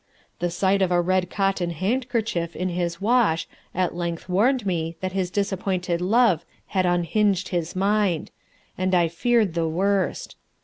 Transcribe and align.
The 0.39 0.49
sight 0.49 0.81
of 0.81 0.91
a 0.91 0.99
red 0.99 1.29
cotton 1.29 1.69
handkerchief 1.69 2.55
in 2.55 2.69
his 2.69 2.99
wash 2.99 3.47
at 3.75 3.93
length 3.93 4.27
warned 4.27 4.65
me 4.65 4.95
that 4.99 5.11
his 5.11 5.29
disappointed 5.29 6.01
love 6.01 6.43
had 6.69 6.87
unhinged 6.87 7.49
his 7.49 7.75
mind, 7.75 8.31
and 8.79 8.95
I 8.95 9.07
feared 9.07 9.53
the 9.53 9.67
worst. 9.67 10.37